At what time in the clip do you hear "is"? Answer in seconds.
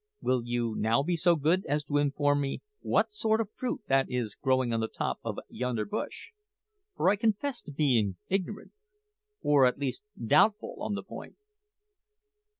4.09-4.33